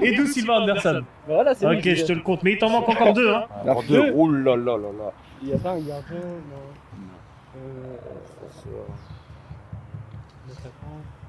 Edu 0.02 0.26
Silva 0.26 0.54
Anderson. 0.54 1.02
Voilà, 1.28 1.54
c'est 1.54 1.66
lui 1.68 1.76
Ok, 1.78 1.84
je 1.94 2.04
te 2.06 2.12
le 2.12 2.20
compte. 2.22 2.42
Mais 2.42 2.52
il 2.54 2.58
t'en 2.58 2.70
manque 2.70 2.88
encore 2.88 3.12
deux. 3.12 3.30
Hein. 3.32 3.44
Alors 3.62 3.84
deux. 3.88 4.12
Oh 4.16 4.28
là 4.28 4.56
là 4.56 4.76
là 4.76 4.88
là. 4.98 5.12
Il 5.42 5.48
y 5.48 5.52
a 5.52 5.58
pas 5.58 5.70
un 5.70 5.78
gardien, 5.80 6.16
non. 6.20 7.56
Euh, 7.56 7.96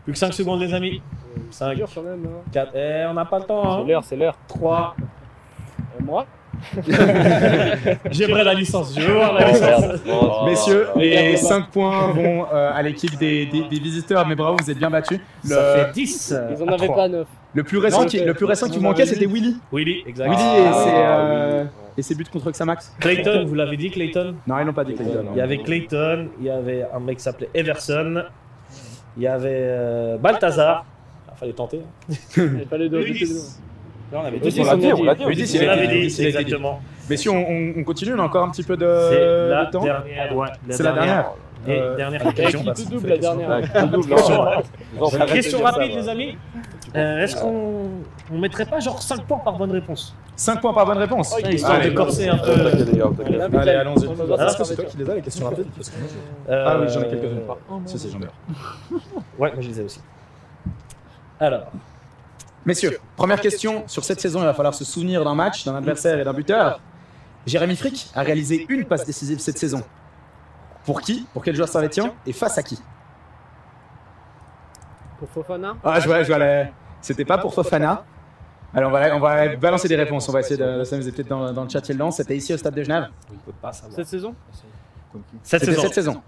Plus 0.03 0.13
que 0.13 0.19
5 0.19 0.33
secondes, 0.33 0.59
les 0.61 0.73
amis. 0.73 1.01
c'est 1.49 1.59
5, 1.65 1.75
dur 1.75 1.87
quand 1.93 2.01
même. 2.03 2.25
Hein. 2.25 2.41
4. 2.51 2.71
Eh, 2.75 3.05
on 3.09 3.13
n'a 3.13 3.25
pas 3.25 3.39
le 3.39 3.45
temps. 3.45 3.63
C'est 3.63 3.81
Hein. 3.81 3.85
l'heure, 3.87 4.03
c'est 4.03 4.15
l'heure. 4.15 4.37
3. 4.47 4.95
Euh, 4.99 6.03
moi 6.03 6.25
J'aimerais 8.11 8.43
la 8.43 8.53
licence. 8.53 8.93
Je 8.97 9.05
veux 9.05 9.13
voir 9.15 9.33
la 9.33 9.49
licence. 9.51 9.85
Messieurs, 10.45 10.87
Oh. 10.95 10.99
les 10.99 11.35
5 11.37 11.69
points 11.71 12.07
vont 12.11 12.45
euh, 12.53 12.71
à 12.73 12.81
l'équipe 12.81 13.17
des, 13.17 13.45
des- 13.47 13.63
des 13.67 13.79
visiteurs, 13.79 14.25
mais 14.27 14.35
bravo, 14.35 14.57
vous 14.61 14.69
êtes 14.71 14.77
bien 14.77 14.89
battus. 14.89 15.19
Ça 15.43 15.77
Le, 15.77 15.83
fait 15.85 15.91
10. 15.93 16.35
Ils 16.57 16.63
en 16.63 16.67
avaient 16.67 16.87
pas 16.87 17.07
neuf. 17.07 17.27
le 17.53 17.63
plus 17.63 17.77
récent 17.79 18.01
Non, 18.01 18.05
qui, 18.07 18.19
c'est- 18.19 18.25
le 18.25 18.33
plus 18.33 18.45
récent 18.45 18.67
qui 18.67 18.73
on 18.77 18.81
vous 18.81 18.83
manquait, 18.87 19.05
c'était. 19.05 19.25
Willy. 19.25 19.57
Willy, 19.73 20.03
exact. 20.05 20.29
Willy 20.29 20.41
Ah, 20.41 20.55
et, 20.57 20.61
oui, 20.61 20.91
euh, 20.95 21.63
oui. 21.63 21.69
Et 21.97 22.01
ses 22.01 22.15
buts 22.15 22.25
contre 22.31 22.51
Xamax. 22.51 22.95
Clayton, 22.99 23.45
vous 23.45 23.55
l'avez 23.55 23.77
dit, 23.77 23.89
Clayton 23.91 24.35
Non, 24.47 24.59
ils 24.59 24.65
n'ont 24.65 24.73
pas 24.73 24.83
dit 24.83 24.93
Clayton. 24.95 25.25
Il 25.33 25.37
y 25.37 25.41
avait 25.41 25.57
Clayton, 25.59 26.27
il 26.39 26.45
y 26.45 26.49
avait 26.49 26.85
un 26.93 26.99
mec 26.99 27.17
qui 27.17 27.23
s'appelait 27.23 27.49
Everson, 27.53 28.23
il 29.17 29.23
y 29.23 29.27
avait 29.27 29.49
euh, 29.53 30.17
Balthazar. 30.17 30.85
Il 31.35 31.39
fallait 31.39 31.53
tenter. 31.53 31.79
hein. 31.79 32.15
Il 32.37 32.65
fallait 32.69 32.89
deux. 32.89 32.99
Là, 34.11 34.19
on 34.21 34.25
avait 34.25 34.37
dit, 34.39 34.61
on 34.61 34.63
l'a 34.65 34.75
dit, 34.75 34.91
a 34.91 34.95
on 34.95 35.03
l'a 35.03 35.13
dit. 35.15 35.19
dit. 35.19 35.25
on 35.25 35.29
Eudis, 35.29 35.41
l'a 35.41 35.45
il 35.45 35.57
Je 35.59 35.63
a 35.63 35.65
l'avais 35.75 35.85
été 35.85 36.07
dit, 36.07 36.25
exactement. 36.27 36.81
Messieurs, 37.09 37.31
on, 37.31 37.37
on- 37.49 37.73
on 37.79 37.83
continue, 37.83 38.13
on 38.13 38.19
a 38.19 38.23
encore 38.23 38.45
un 38.45 38.51
petit 38.51 38.63
peu 38.63 38.77
de, 38.77 38.85
C'est 39.09 39.47
la 39.49 39.65
de 39.65 39.71
temps. 39.71 39.83
dernière. 39.83 40.35
ouais, 40.35 40.47
C'est 40.69 40.83
la 40.83 40.91
dernière. 40.93 41.31
Et 41.67 41.71
Euh, 41.79 41.95
dernière 41.95 42.21
Avec 42.21 42.35
question. 42.35 42.59
qui 42.73 42.83
tout 42.83 42.89
double 42.91 43.07
la 43.09 43.17
dernière. 43.17 43.61
Question, 45.27 45.65
hein. 45.65 45.71
Rapide, 45.71 45.95
les 45.95 46.09
amis. 46.09 46.37
Euh, 46.95 47.23
Est-ce 47.23 47.35
qu'on 47.35 47.89
on 48.31 48.37
mettrait 48.37 48.65
pas 48.65 48.79
genre 48.79 49.01
5 49.01 49.23
points 49.25 49.39
par 49.39 49.57
bonne 49.57 49.71
réponse? 49.71 50.15
5 50.35 50.61
points 50.61 50.73
par 50.73 50.85
bonne 50.85 50.97
réponse. 50.99 51.33
Ouais, 51.35 51.53
Histoire 51.53 51.81
de 51.81 51.89
corser 51.89 52.29
un 52.29 52.37
peu. 52.37 52.51
Allez, 53.57 53.71
allons-y. 53.71 54.07
Ah, 54.37 54.49
savoir 54.49 54.65
c'est 54.67 54.75
toi 54.75 54.85
qui 54.85 54.97
les 54.97 55.09
as, 55.09 55.15
les 55.15 55.21
questions 55.21 55.45
rapides 55.45 55.67
Parce 55.75 55.89
que- 55.89 55.95
Euh, 56.49 56.65
Ah 56.67 56.77
oui, 56.79 56.87
j'en 56.89 57.01
ai 57.01 57.07
quelques-unes. 57.09 57.41
Si, 57.85 57.97
si, 57.99 58.11
j'en 58.11 58.19
ai. 58.19 58.23
Ouais, 59.39 59.51
moi 59.53 59.61
je 59.61 59.67
les 59.69 59.79
ai 59.79 59.83
aussi. 59.83 60.01
Alors, 61.39 61.63
Messieurs, 62.65 62.97
première 63.17 63.41
question. 63.41 63.83
Sur 63.87 64.03
cette 64.05 64.21
saison, 64.21 64.39
il 64.39 64.45
va 64.45 64.53
falloir 64.53 64.73
se 64.73 64.85
souvenir 64.85 65.23
d'un 65.25 65.35
match, 65.35 65.65
d'un 65.65 65.75
adversaire 65.75 66.17
et 66.19 66.23
d'un 66.23 66.31
buteur. 66.33 66.79
Jérémy 67.45 67.75
Frick 67.75 68.09
a 68.15 68.21
réalisé 68.21 68.65
une 68.69 68.85
passe 68.85 69.05
décisive 69.05 69.39
cette 69.39 69.57
saison. 69.57 69.81
Pour 70.85 71.01
qui? 71.01 71.27
Pour 71.33 71.43
quel 71.43 71.55
joueur 71.55 71.67
servetien? 71.67 72.13
Et 72.25 72.31
face 72.33 72.57
à 72.57 72.63
qui? 72.63 72.79
Pour 75.19 75.29
Fofana? 75.29 75.75
Ah, 75.83 75.99
je 75.99 76.07
vois, 76.07 76.23
je 76.23 76.27
vois 76.29 76.37
la- 76.37 76.67
C'était 77.03 77.25
pas 77.25 77.37
pour 77.37 77.53
Fofana. 77.53 78.03
Alors, 78.73 78.89
on 78.89 78.93
va, 78.93 79.15
on 79.15 79.19
va 79.19 79.55
balancer 79.55 79.87
des 79.87 79.95
réponses. 79.95 80.27
On 80.29 80.31
va 80.31 80.39
essayer 80.39 80.57
de, 80.57 80.83
s'amuser 80.83 81.11
peut-être 81.11 81.27
dans, 81.27 81.53
dans 81.53 81.63
le 81.63 81.69
chat 81.69 81.87
le 81.89 81.95
lance. 81.95 82.17
C'était 82.17 82.35
ici 82.35 82.53
au 82.53 82.57
stade 82.57 82.73
de 82.73 82.81
Genève. 82.81 83.09
Cette 83.91 84.07
saison 84.07 84.33
cette 85.43 85.63
saison. 85.65 85.81
cette 85.81 85.93
saison. 85.93 86.21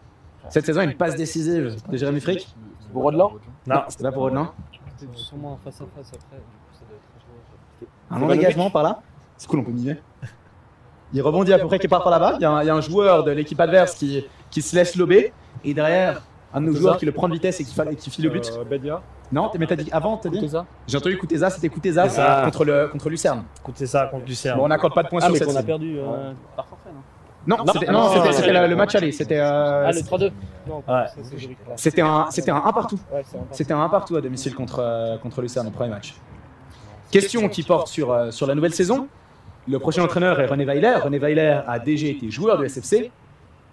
Cette 0.50 0.66
saison, 0.66 0.82
une 0.82 0.94
passe 0.94 1.16
décisive 1.16 1.76
de 1.90 1.98
Jérémy 1.98 2.22
Frick. 2.22 2.48
Pour 2.94 3.02
Rodelin 3.02 3.30
Non, 3.66 3.82
C'était 3.88 4.04
pas 4.04 4.12
pour 4.12 4.24
Rodelin. 4.24 4.52
C'était 4.98 5.12
sûrement 5.18 5.54
en 5.54 5.58
face 5.58 5.82
à 5.82 5.86
face 5.98 6.12
après. 6.14 6.42
Un 8.12 8.20
long 8.20 8.28
dégagement 8.28 8.70
par 8.70 8.84
là. 8.84 9.00
C'est 9.38 9.48
cool, 9.48 9.62
on 9.62 9.64
peut 9.64 9.72
miser. 9.72 9.98
Il 11.14 11.22
rebondit 11.22 11.54
à 11.54 11.58
peu 11.60 11.68
près 11.68 11.80
quelque 11.80 11.90
part 11.90 12.04
par 12.04 12.12
là-bas. 12.12 12.36
Il 12.40 12.42
y, 12.44 12.46
a 12.46 12.52
un- 12.52 12.62
il 12.62 12.68
y 12.68 12.70
a 12.70 12.76
un 12.76 12.82
joueur 12.82 13.24
de 13.24 13.32
l'équipe 13.32 13.60
adverse 13.60 13.96
qui, 13.96 14.24
qui 14.52 14.62
se 14.62 14.76
laisse 14.76 14.96
lober. 14.96 15.34
Et 15.64 15.74
derrière, 15.74 16.22
un 16.54 16.62
de 16.62 16.68
nos 16.68 16.74
joueurs 16.76 16.98
qui 16.98 17.06
le 17.06 17.12
prend 17.12 17.28
de 17.28 17.34
vitesse 17.34 17.60
et 17.60 17.64
qui, 17.64 17.74
qui 17.96 18.10
file 18.10 18.26
le 18.26 18.32
but. 18.32 18.52
Euh, 18.56 18.64
Bedia. 18.64 19.02
Non, 19.32 19.52
mais 19.58 19.66
t'as 19.68 19.76
dit 19.76 19.90
avant, 19.92 20.18
t'as 20.18 20.30
dit 20.30 20.50
J'ai 20.88 20.98
entendu 20.98 21.18
Kouteza, 21.18 21.50
c'était 21.50 21.70
Kouteza 21.70 22.08
contre, 22.44 22.66
le, 22.66 22.88
contre 22.88 23.10
Lucerne. 23.10 23.44
écoutez 23.62 23.86
ça 23.88 24.08
contre 24.08 24.26
Lucerne. 24.26 24.58
Bon, 24.58 24.66
on 24.66 24.68
n'accorde 24.68 24.94
pas 24.94 25.04
de 25.04 25.10
points 25.10 25.20
Ah, 25.22 25.26
sur 25.26 25.34
mais 25.34 25.40
cette 25.40 25.48
qu'on 25.48 25.56
a 25.56 25.64
perdu 25.64 25.98
euh, 25.98 26.32
par 26.56 26.68
forfait, 26.68 26.90
non 27.48 27.58
Non, 27.58 27.66
c'était 27.74 27.92
non, 27.92 28.68
le, 28.68 28.76
match 28.76 28.96
aller. 28.96 29.12
C'était 29.12 29.40
euh, 29.40 29.88
Ah, 29.88 29.92
le 29.92 30.00
3-2 30.00 30.32
Non, 30.68 30.84
Ouais. 30.88 31.06
c'était 31.76 32.02
un, 32.02 32.28
c'était 32.30 32.52
un 32.52 32.62
1 32.66 32.72
partout. 32.74 33.00
Ouais, 33.12 33.24
c'est 33.24 33.36
un 33.36 33.40
partout. 33.40 33.48
C'était 33.56 33.74
un 33.74 33.82
1 33.82 33.90
partout 33.90 34.16
à 34.16 34.22
domicile 34.22 34.56
contre, 34.56 34.80
euh, 34.80 35.18
contre 35.18 35.42
Lucerne, 35.42 35.66
le 35.68 35.72
premier 35.74 35.90
match. 35.90 36.16
Question 37.12 37.48
qui 37.50 37.64
porte 37.64 37.88
sur, 37.88 38.12
euh, 38.12 38.32
sur 38.32 38.48
la 38.48 38.56
nouvelle 38.56 38.74
saison. 38.74 39.08
Le 39.68 39.80
prochain 39.80 40.04
entraîneur 40.04 40.40
est 40.40 40.46
René 40.46 40.66
Weiler. 40.66 40.96
René 41.04 41.18
Weiler 41.18 41.62
a 41.68 41.80
déjà 41.80 42.08
été 42.08 42.30
joueur 42.30 42.58
de 42.58 42.66
SFC. 42.66 43.12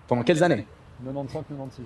Pendant 0.08 0.22
quelles 0.22 0.42
années? 0.42 0.66
95-96. 1.04 1.84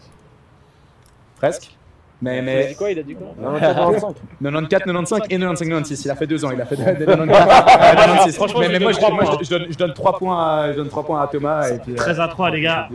Presque. 1.36 1.76
Mais, 2.22 2.36
Il 2.36 2.38
a 2.38 2.42
mais 2.42 2.66
dit 2.68 2.74
quoi 2.76 2.90
Il 2.90 2.98
a 2.98 3.02
dit 3.02 3.14
quoi 3.14 3.26
94-95. 3.38 4.14
94, 4.40 4.68
95 4.68 5.20
et 5.28 5.38
95, 5.38 5.68
96. 5.68 6.04
Il 6.06 6.10
a 6.10 6.16
fait 6.16 6.26
deux 6.26 6.44
ans. 6.46 6.50
Il 6.50 6.60
a 6.60 6.64
fait 6.64 6.76
de, 6.76 6.82
de 6.82 7.04
94 7.04 7.50
à 7.50 7.94
96. 7.94 8.36
Franchement, 8.36 8.60
mais, 8.60 8.68
mais 8.70 8.78
moi, 8.78 8.92
donne 8.92 8.94
je, 8.94 8.98
trois 9.00 9.10
moi, 9.14 9.24
points. 9.24 9.36
je- 9.40 9.44
je 9.44 9.50
donne, 9.50 9.66
je 9.70 9.76
donne 9.76 9.92
3 9.92 10.18
points, 10.18 10.46
à- 10.62 10.72
je 10.72 10.76
donne 10.78 10.88
trois 10.88 11.04
points 11.04 11.20
à 11.22 11.26
Thomas. 11.26 11.68
Et 11.68 11.78
puis, 11.78 11.92
euh, 11.92 11.96
13 11.96 12.18
à 12.20 12.28
3, 12.28 12.50
les 12.50 12.60
gars. 12.62 12.88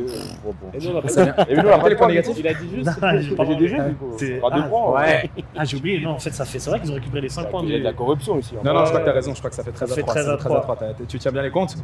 Et 0.74 0.80
nous, 0.80 0.90
on 0.92 0.98
a 0.98 1.02
pas 1.04 1.08
ça 1.10 1.24
vient. 1.24 1.36
Et 1.48 1.56
nous, 1.56 1.70
on 1.70 1.72
a 1.72 1.78
pas 1.78 1.90
les 1.90 1.96
points 1.96 2.08
négatifs 2.08 2.36
Il 2.40 2.48
a 2.48 2.54
dit 2.56 2.70
juste. 2.76 2.90
J'ai 3.20 3.68
du 3.68 3.96
coup. 3.96 4.14
C'est- 4.18 4.42
ah, 4.44 4.62
points. 4.68 5.00
Ouais. 5.02 5.30
Ah, 5.56 5.66
j'ai 5.66 5.78
oublié. 5.78 6.00
Non, 6.02 6.12
en 6.12 6.20
fait, 6.20 6.32
ça 6.32 6.44
fait. 6.46 6.58
C'est 6.58 6.70
vrai 6.72 6.80
qu'ils 6.80 6.92
ont 6.92 6.96
récupéré 6.96 7.22
les 7.22 7.30
5 7.30 7.48
points 7.50 7.62
Il 7.64 7.70
y 7.70 7.76
a 7.76 7.80
de 7.80 7.84
la 7.84 7.94
corruption 7.94 8.40
ici. 8.40 8.56
hein. 8.58 8.62
Non, 8.66 8.74
non, 8.74 8.86
je 8.86 8.90
crois 8.90 9.02
que 9.02 9.06
t'as 9.06 9.12
raison. 9.14 9.34
Je 9.34 9.38
crois 9.40 9.50
que 9.52 9.56
ça 9.56 9.64
fait 9.64 9.72
13 9.72 9.90
Ça 9.90 9.94
à 9.94 9.96
fait 9.98 10.02
3. 10.02 10.14
13 10.16 10.28
à 10.28 10.32
ça 10.32 10.38
fait 10.38 10.50
13 10.50 10.62
T'as- 10.80 10.86
t'as- 10.94 11.06
Tu 11.08 11.20
tiens 11.20 11.32
bien 11.32 11.44
les 11.44 11.52
comptes. 11.52 11.76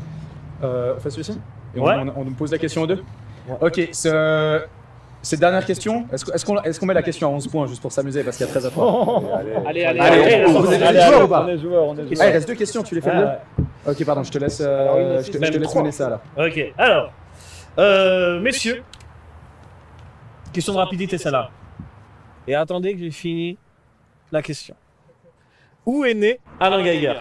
Euh, 0.64 0.96
on 0.98 1.00
fait 1.00 1.12
celui-ci 1.12 1.40
Et 1.76 1.80
on, 1.80 1.84
Ouais. 1.86 1.94
on, 2.16 2.22
on 2.22 2.26
nous 2.26 2.32
pose 2.32 2.52
la 2.52 2.58
question 2.58 2.82
aux 2.82 2.88
deux 2.88 3.04
Ok, 3.62 3.90
ce- 3.94 4.62
cette 5.28 5.40
dernière 5.42 5.66
question, 5.66 6.08
est-ce 6.12 6.80
qu'on 6.80 6.86
met 6.86 6.94
la 6.94 7.04
question 7.04 7.28
à 7.28 7.32
11 7.32 7.48
points 7.50 7.68
juste 7.68 7.82
pour 7.82 7.92
s'amuser 7.92 8.24
parce 8.24 8.38
qu'il 8.38 8.46
y 8.46 8.50
a 8.50 8.52
13 8.52 8.66
à 8.66 8.70
3 8.70 9.24
Allez, 9.68 9.84
allez, 9.84 9.84
Allez, 10.00 10.00
allez. 10.00 10.46
on- 10.48 10.62
vous 10.62 10.72
êtes 10.72 10.82
Allez, 10.82 11.00
joueur 11.02 11.14
allez, 11.16 11.24
ou 11.24 11.28
pas 11.28 11.44
On 11.44 11.48
est 11.50 11.58
joueur, 11.58 11.84
on 11.86 11.98
est 11.98 12.02
Ah, 12.22 12.28
il 12.28 12.32
reste 12.32 12.48
deux 12.48 12.56
questions, 12.56 12.82
tu 12.84 12.96
les 12.96 13.02
fais 13.02 13.10
Ah, 13.14 13.40
deux 13.58 13.92
Ok, 13.92 14.06
pardon, 14.06 14.24
je 14.24 14.32
te 14.32 14.38
laisse, 14.38 14.62
euh, 14.62 14.82
Alors, 14.82 14.98
une 15.00 15.22
je 15.24 15.28
te, 15.28 15.34
je 15.34 15.38
même 15.40 15.52
te 15.52 15.58
laisse 15.58 15.76
mener 15.76 15.92
ça 15.92 16.10
là. 16.10 16.22
Ok, 16.38 16.74
alors. 16.78 17.12
Euh, 17.80 18.40
messieurs. 18.40 18.84
Question 20.54 20.74
de 20.74 20.78
rapidité, 20.80 21.18
celle-là. 21.18 21.50
Et 22.48 22.56
attendez 22.56 22.94
que 22.94 23.00
j'ai 23.00 23.12
fini 23.12 23.58
la 24.32 24.42
question. 24.42 24.76
Où 25.86 26.06
est 26.06 26.14
né 26.14 26.40
Alain 26.60 26.82
Geiger 26.84 27.16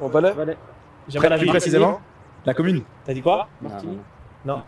On 0.00 0.08
valait 0.08 0.32
J'aimerais 1.08 1.28
la 1.28 1.36
Plus 1.36 1.44
ville. 1.44 1.50
précisément 1.52 2.00
La 2.46 2.54
commune 2.54 2.82
T'as 3.04 3.14
dit 3.14 3.22
quoi 3.22 3.48
Martini. 3.62 3.98
Non. 4.44 4.62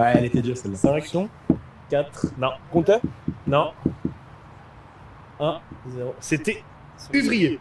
Ouais, 0.00 0.12
elle 0.16 0.24
était 0.26 0.42
dure 0.42 0.56
celle-là. 0.56 0.76
5, 0.76 1.28
4, 1.90 2.26
non, 2.38 2.50
Comptait? 2.72 3.00
Non. 3.46 3.72
1, 5.40 5.60
0. 5.88 6.14
C'était 6.20 6.62
Uvrier. 7.12 7.58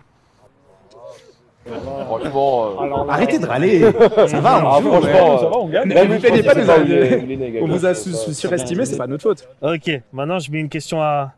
Franchement. 1.66 2.82
euh, 2.82 3.10
Arrêtez 3.10 3.38
de 3.40 3.46
râler 3.46 3.80
Ça 4.28 4.40
va, 4.40 4.56
Ah, 4.64 4.78
on 4.78 4.82
joue, 4.82 4.90
franchement, 4.90 5.38
Ça 5.40 5.46
va, 5.50 5.58
on 5.58 5.68
gagne. 5.70 5.88
Ne 5.90 6.14
vous 6.14 6.20
plaignez 6.20 6.44
pas, 6.44 7.62
on 7.62 7.68
vous 7.68 7.86
a 7.86 7.94
surestimé, 7.94 8.86
c'est 8.86 8.98
pas 8.98 9.08
notre 9.08 9.24
faute. 9.24 9.48
Ok, 9.62 9.90
maintenant 10.12 10.40
je 10.40 10.52
mets 10.52 10.60
une 10.60 10.70
question 10.70 11.02
à 11.02 11.34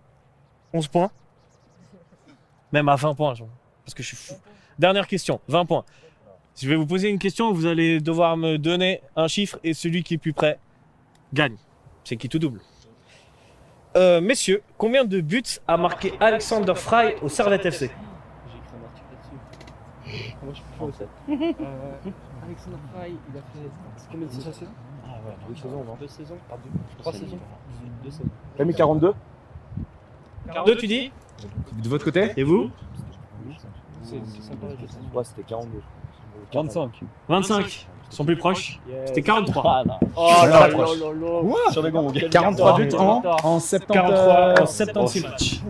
11 0.74 0.88
points. 0.88 1.12
Même 2.72 2.88
à 2.88 2.96
20 2.96 3.14
points, 3.16 3.34
genre, 3.34 3.50
parce 3.84 3.94
que 3.94 4.02
je 4.04 4.08
suis 4.10 4.18
fou. 4.18 4.34
Dernière 4.80 5.06
question, 5.08 5.42
20 5.50 5.66
points. 5.66 5.84
Je 6.60 6.68
vais 6.70 6.76
vous 6.76 6.86
poser 6.86 7.10
une 7.10 7.20
question, 7.20 7.52
vous 7.52 7.66
allez 7.66 8.00
devoir 8.00 8.38
me 8.38 8.58
donner 8.58 9.02
un 9.16 9.28
chiffre 9.28 9.60
et 9.64 9.74
celui 9.74 10.04
qui 10.04 10.14
est 10.16 10.18
plus 10.18 10.34
près 10.34 10.58
gagne. 11.34 11.56
C'est 12.04 12.18
qui 12.18 12.30
tout 12.30 12.40
double. 12.40 12.62
Euh, 13.98 14.22
messieurs, 14.22 14.64
combien 14.78 15.04
de 15.04 15.20
buts 15.22 15.44
a 15.68 15.78
marqué 15.78 16.14
Alexander 16.20 16.74
Fry 16.76 17.16
au 17.22 17.28
Servette 17.30 17.66
FC 17.66 17.88
J'ai 17.90 18.58
écrit 18.58 18.76
un 18.80 18.86
article 18.88 19.08
là-dessus. 19.12 20.36
Moi, 20.44 20.54
je 20.54 20.58
suis 20.60 20.66
chaud, 20.80 20.92
ça. 20.98 21.04
Euh, 21.30 22.12
Alexandre 22.46 22.78
Fry, 22.94 23.12
il 23.12 23.38
a 23.38 23.42
fait. 23.42 23.70
C'est 23.98 24.12
combien 24.12 24.28
de 24.28 24.32
saisons 24.32 24.52
Ah 25.06 25.10
ouais, 25.28 25.36
deux 25.50 25.56
saisons, 25.56 25.84
non 25.84 25.98
Deux 26.00 26.08
saisons 26.08 26.38
Pas 26.50 26.58
deux. 26.64 26.80
Trois 27.00 27.14
saisons 27.14 27.40
Deux 28.04 28.10
saisons. 28.12 28.30
T'as 28.58 28.64
mis 28.66 28.74
42 28.74 29.14
Deux, 30.66 30.78
tu 30.78 30.88
dis? 30.88 31.12
De 31.84 31.90
votre 31.90 32.06
côté? 32.06 32.32
Et 32.38 32.44
vous? 32.44 32.70
C'est 34.04 34.16
sympa 34.42 34.68
la 34.68 34.76
question. 34.76 35.00
Ouais, 35.14 35.24
c'était 35.24 35.44
42. 35.44 35.82
25. 36.54 37.02
25. 37.30 37.88
Ils 38.12 38.16
sont 38.16 38.26
plus 38.26 38.36
proches. 38.36 38.80
C'était 39.06 39.22
43. 39.22 39.84
Oh 40.18 40.30
là 40.44 40.48
là 40.48 40.68
là 40.68 40.86
Sur 41.72 41.82
les 41.82 41.92
gonds, 41.92 42.10
ok. 42.10 42.30
43 42.30 42.78
buts 42.78 42.90
en, 42.98 43.22
en 43.44 43.60
70. 43.60 43.94
43 43.94 44.62
en 44.62 44.66
76 44.66 45.24
matchs. 45.24 45.62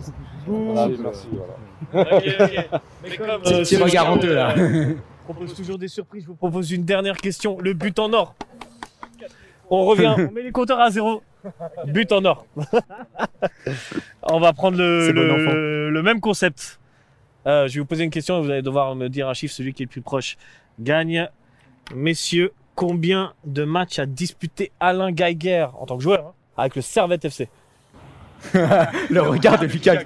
Merci, 0.48 0.98
merci, 1.02 1.28
voilà. 1.32 1.54
C'est 3.44 3.62
petit 3.62 3.78
regard 3.78 4.12
honteux 4.12 4.34
là. 4.34 4.56
Je 4.56 4.96
propose 5.24 5.54
toujours 5.54 5.78
des 5.78 5.88
surprises. 5.88 6.24
Je 6.24 6.28
vous 6.28 6.36
propose 6.36 6.72
une 6.72 6.84
dernière 6.84 7.18
question. 7.18 7.58
Le 7.60 7.74
but 7.74 7.98
en 8.00 8.12
or. 8.12 8.34
On 9.70 9.86
revient, 9.86 10.16
on 10.18 10.32
met 10.32 10.42
les 10.42 10.52
compteurs 10.52 10.80
à 10.80 10.90
zéro. 10.90 11.22
But 11.88 12.12
en 12.12 12.26
or. 12.26 12.46
on 14.24 14.40
va 14.40 14.52
prendre 14.54 14.78
le, 14.78 16.02
même 16.02 16.20
concept. 16.20 16.80
Euh, 17.46 17.68
je 17.68 17.76
vais 17.76 17.80
vous 17.80 17.86
poser 17.86 18.04
une 18.04 18.10
question 18.10 18.40
et 18.40 18.42
vous 18.44 18.50
allez 18.50 18.62
devoir 18.62 18.96
me 18.96 19.10
dire 19.10 19.30
un 19.30 19.34
chiffre. 19.34 19.54
Celui 19.54 19.74
qui 19.74 19.84
est 19.84 19.86
le 19.86 19.92
plus 19.92 20.02
proche 20.02 20.38
gagne. 20.80 21.30
Messieurs, 21.96 22.52
combien 22.76 23.34
de 23.46 23.64
matchs 23.64 24.00
a 24.00 24.06
disputé 24.06 24.72
Alain 24.80 25.12
Geiger 25.12 25.68
en 25.80 25.86
tant 25.86 25.98
que 25.98 26.04
joueur 26.04 26.28
hein, 26.28 26.34
avec 26.58 26.76
le 26.76 26.82
Servette 26.82 27.26
FC 27.26 27.50
Le 28.54 29.22
regard 29.22 29.60
de 29.60 29.66
Lucas. 29.68 30.02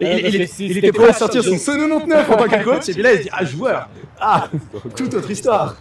Et 0.00 0.16
il, 0.16 0.22
parce 0.22 0.34
il- 0.34 0.40
que 0.40 0.46
si 0.46 0.66
il 0.66 0.74
c'était 0.74 0.88
était 0.88 0.92
prêt 0.98 1.04
à 1.04 1.12
pas 1.12 1.12
sortir 1.14 1.44
son 1.44 1.56
199 1.56 2.30
en 2.30 2.36
tant 2.36 2.48
que 2.48 2.64
coach, 2.64 2.88
et 2.88 2.92
puis 2.94 3.02
là 3.02 3.12
il 3.12 3.18
se 3.18 3.22
dit 3.24 3.28
Ah, 3.32 3.44
joueur. 3.44 3.88
Ah 4.20 4.48
Toute 4.96 5.14
autre 5.14 5.30
histoire. 5.30 5.76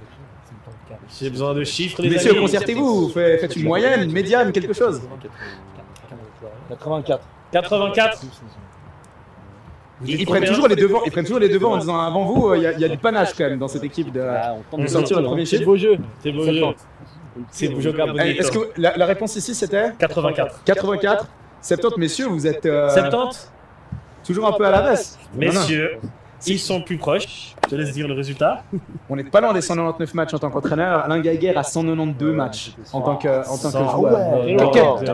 J'ai 1.20 1.30
besoin 1.30 1.54
de 1.54 1.64
chiffres, 1.64 2.02
les 2.02 2.10
Messieurs, 2.12 2.36
concertez-vous, 2.40 3.10
faites, 3.10 3.42
faites 3.42 3.56
une 3.56 3.64
moyenne, 3.66 4.04
une 4.04 4.12
médiane, 4.12 4.52
quelque 4.52 4.74
chose. 4.74 5.02
84. 6.70 7.22
84 7.52 8.22
Ils, 10.06 10.22
ils 10.22 10.26
prennent 10.26 10.44
toujours 10.46 10.68
les 10.68 10.76
devants, 10.76 11.02
ils 11.06 11.12
prennent 11.12 11.24
toujours 11.26 11.40
les 11.40 11.50
devants 11.50 11.74
en 11.74 11.78
disant 11.78 12.00
Avant 12.00 12.26
vous, 12.26 12.50
euh, 12.50 12.58
il 12.58 12.64
y, 12.64 12.68
a- 12.68 12.72
il 12.74 12.80
y 12.80 12.86
a 12.86 12.90
du 12.90 12.98
panache 12.98 13.34
quand 13.38 13.46
même 13.50 13.60
dans 13.60 13.68
cette 13.68 13.84
équipe 13.84 14.12
de, 14.12 14.22
Ah, 14.22 14.56
on 14.58 14.62
tente 14.78 14.82
de 14.86 14.88
sortir 14.88 15.20
le 15.20 15.26
premier 15.26 15.46
C'est 15.46 15.58
chiffre. 15.58 15.66
beau 15.70 15.78
jeu. 15.78 15.98
C'est 16.22 16.32
beau 16.32 16.44
jeu. 16.46 16.62
C'est 17.52 17.68
beau 17.70 17.82
jeu 17.82 17.94
Est-ce 18.20 18.52
que 18.52 18.70
la, 18.78 18.96
la 18.98 19.06
réponse 19.06 19.36
ici 19.36 19.56
c'était 19.56 19.92
84. 19.98 20.64
84 20.66 21.28
70, 21.62 21.98
messieurs, 22.00 22.28
vous 22.28 22.46
êtes 22.46 22.66
euh, 22.66 22.90
70 22.90 23.52
toujours 24.26 24.48
un 24.48 24.52
peu 24.54 24.66
à 24.66 24.72
la 24.72 24.82
baisse. 24.82 25.18
Non, 25.36 25.48
non. 25.54 25.62
Ils 26.46 26.60
sont 26.60 26.82
plus 26.82 26.98
proches. 26.98 27.56
Je 27.64 27.70
te 27.70 27.76
laisse 27.76 27.92
dire 27.94 28.08
le 28.08 28.14
résultat. 28.14 28.64
On 29.10 29.16
n'est 29.16 29.24
pas 29.24 29.40
loin 29.40 29.54
des 29.54 29.62
199 29.62 30.14
matchs 30.14 30.34
en 30.34 30.40
tant 30.40 30.50
qu'entraîneur. 30.50 31.00
Alain 31.06 31.20
Geiger 31.22 31.56
a 31.56 31.64
192 31.64 32.34
matchs 32.36 32.74
en 32.92 33.02
tant 33.02 33.16
que, 33.16 33.28
en 33.50 33.58
tant 33.58 33.72
que 33.72 33.92
joueur. 33.92 34.44
ouais. 34.46 34.56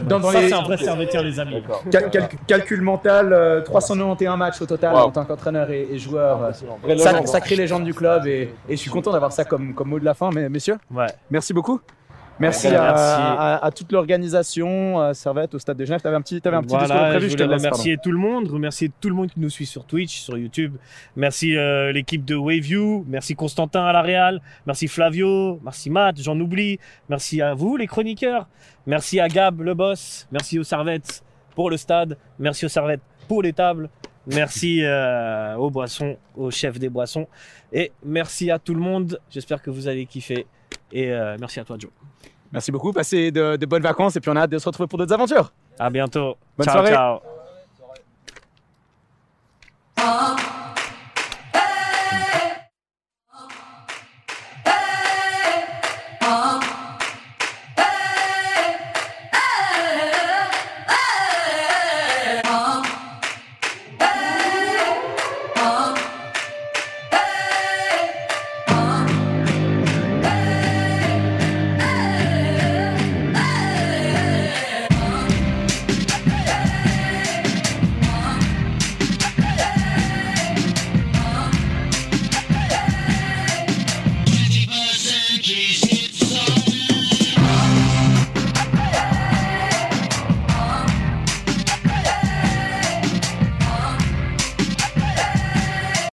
Dans- 0.07 0.19
dans 0.19 0.31
Ça, 0.31 0.41
les 0.41 0.50
c'est 0.50 0.55
un 0.55 0.62
vrai 0.63 0.77
serviteur, 0.77 1.24
les 1.24 1.39
amis. 1.39 1.55
D'accord. 1.62 1.83
cal- 1.91 2.09
cal- 2.09 2.29
calcul 2.48 2.81
mental, 2.81 3.31
euh, 3.33 3.62
391 3.62 4.38
matchs 4.38 4.62
au 4.62 4.65
total 4.65 4.93
Wow. 4.95 5.00
en 5.01 5.12
tant 5.12 5.25
qu'entraîneur 5.25 5.69
et, 5.69 5.88
et 5.91 6.00
joueur. 6.00 6.43
euh, 6.43 6.51
sac- 6.51 6.88
légende. 6.88 7.27
sacrée 7.27 7.55
légende 7.55 7.83
du 7.83 7.93
club 7.93 8.25
et, 8.25 8.53
et 8.67 8.71
je 8.75 8.75
suis 8.75 8.89
content 8.91 9.12
d'avoir 9.12 9.31
ça 9.31 9.45
comme, 9.45 9.74
comme 9.74 9.89
mot 9.89 10.00
de 10.00 10.05
la 10.05 10.13
fin, 10.13 10.29
mais 10.33 10.50
messieurs, 10.50 10.77
Ouais. 10.91 11.07
merci 11.29 11.53
beaucoup. 11.53 11.79
Merci, 12.39 12.67
à, 12.67 12.93
à- 12.93 13.65
à 13.65 13.72
toute 13.72 13.91
l'organisation, 13.91 15.00
à 15.00 15.13
Servette, 15.13 15.55
au 15.55 15.60
Stade 15.60 15.77
de 15.77 15.86
Genève. 15.86 16.01
T'avais 16.01 16.15
un 16.15 16.22
petit, 16.22 16.39
t'avais 16.39 16.55
un 16.58 16.62
petit 16.62 16.77
discours 16.77 16.96
prévu, 17.10 17.25
je 17.25 17.31
je 17.31 17.38
te 17.38 17.43
voulais 17.43 17.55
laisse. 17.55 17.63
pardon. 17.63 17.75
remercier 17.77 17.98
tout 18.01 18.12
le 18.12 18.17
monde, 18.17 18.48
remercier 18.48 18.91
tout 19.01 19.10
le 19.10 19.15
monde 19.15 19.29
qui 19.29 19.39
nous 19.39 19.50
suit 19.50 19.65
sur 19.65 19.86
Twitch, 19.86 20.19
sur 20.19 20.38
YouTube. 20.38 20.75
Merci 21.15 21.58
euh, 21.58 21.91
l'équipe 21.91 22.24
de 22.24 22.36
Waveview, 22.36 23.05
merci 23.08 23.36
Constantin 23.36 23.84
à 23.86 23.91
la 23.93 24.01
Real, 24.01 24.41
merci 24.65 24.88
Flavio, 24.88 25.60
merci 25.63 25.89
Matt, 25.89 26.22
j'en 26.22 26.39
oublie. 26.39 26.79
Merci 27.10 27.41
à 27.41 27.53
vous 27.53 27.75
les 27.77 27.88
chroniqueurs, 27.88 28.48
merci 28.88 29.19
à 29.19 29.27
Gab 29.27 29.62
le 29.62 29.74
boss, 29.74 30.27
merci 30.31 30.58
aux 30.60 30.63
Servettes 30.63 31.24
pour 31.55 31.69
le 31.69 31.77
stade, 31.77 32.17
merci 32.38 32.65
aux 32.65 32.69
Servettes 32.69 33.01
pour 33.27 33.43
les 33.43 33.51
tables, 33.53 33.89
merci 34.27 34.79
euh, 34.84 35.55
aux 35.55 35.69
boissons, 35.69 36.15
au 36.36 36.51
chef 36.51 36.79
des 36.79 36.89
boissons 36.89 37.27
et 37.74 37.91
merci 38.03 38.50
à 38.50 38.60
tout 38.60 38.74
le 38.74 38.79
monde. 38.81 39.19
J'espère 39.29 39.62
que 39.62 39.69
vous 39.69 39.88
avez 39.88 40.05
kiffé 40.05 40.46
et 40.91 41.12
euh, 41.12 41.38
merci 41.39 41.60
à 41.60 41.63
toi 41.63 41.77
Joe. 41.79 41.91
Merci 42.51 42.72
beaucoup, 42.72 42.91
passez 42.91 43.31
de, 43.31 43.55
de 43.58 43.65
bonnes 43.65 43.84
vacances 43.84 44.15
et 44.15 44.19
puis 44.19 44.31
on 44.31 44.36
a 44.36 44.41
hâte 44.41 44.50
de 44.50 44.58
se 44.58 44.65
retrouver 44.65 44.88
pour 44.88 44.98
d'autres 44.98 45.13
aventures. 45.13 45.51
À 45.77 45.89
bientôt. 45.89 46.36
Bonne 46.58 46.65
ciao 46.65 46.86
soirée. 46.86 47.22
ciao. 49.96 50.39